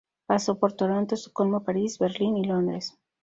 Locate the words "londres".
2.45-2.97